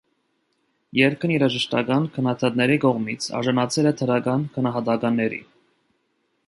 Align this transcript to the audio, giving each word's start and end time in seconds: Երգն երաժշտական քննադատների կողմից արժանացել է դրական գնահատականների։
Երգն 0.99 1.33
երաժշտական 1.33 2.07
քննադատների 2.15 2.79
կողմից 2.87 3.29
արժանացել 3.41 3.91
է 3.93 3.93
դրական 4.01 4.49
գնահատականների։ 4.59 5.43